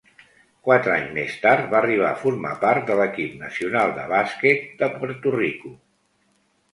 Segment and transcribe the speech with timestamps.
[0.67, 4.89] Quatre anys més tard va arribar a formar part de l'equip nacional de bàsquet de
[4.95, 5.75] Puerto Rico.